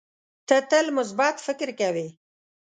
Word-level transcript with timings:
ته 0.47 0.57
تل 0.69 0.85
مثبت 0.97 1.35
فکر 1.45 1.69
کوې. 1.79 2.07